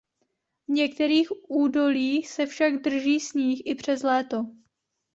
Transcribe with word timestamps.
V 0.67 0.71
některých 0.71 1.27
údolích 1.49 2.29
se 2.29 2.45
však 2.45 2.81
drží 2.81 3.19
sníh 3.19 3.61
i 3.65 3.75
přes 3.75 4.03
léto. 4.03 4.45